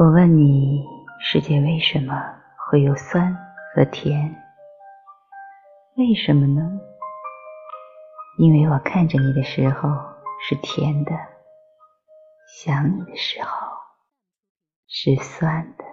[0.00, 0.86] 我问你
[1.18, 2.14] 世界为什么
[2.70, 3.36] 会有酸
[3.74, 4.40] 和甜？
[5.96, 6.62] 为什么呢？
[8.38, 9.90] 因为我看着你的时候
[10.48, 11.10] 是甜的
[12.46, 13.48] 想你的时候
[14.86, 15.84] 是酸的。